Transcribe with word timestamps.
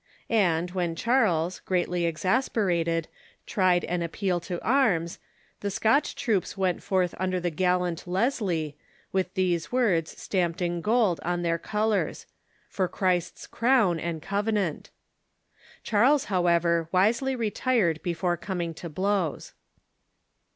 And 0.31 0.71
when 0.71 0.95
Charles, 0.95 1.59
greatly 1.59 2.07
exasperated, 2.07 3.07
tried 3.45 3.85
an 3.85 4.01
appeal 4.01 4.39
to 4.39 4.59
arms, 4.63 5.19
the 5.59 5.69
Scotch 5.69 6.15
troops 6.15 6.57
went 6.57 6.81
forth 6.81 7.13
under 7.19 7.39
the 7.39 7.51
gallant 7.51 8.07
Leslie, 8.07 8.75
with 9.11 9.31
these 9.35 9.71
words 9.71 10.19
stamped 10.19 10.59
in 10.59 10.81
gold 10.81 11.19
on 11.23 11.43
their 11.43 11.59
colors," 11.59 12.25
For 12.67 12.87
Christ's 12.87 13.45
Crown 13.45 13.99
and 13.99 14.23
Covenant." 14.23 14.89
Charles, 15.83 16.23
however, 16.33 16.89
wisely 16.91 17.35
retired 17.35 18.01
before 18.01 18.37
coming 18.37 18.73
to 18.73 18.89
blows. 18.89 19.53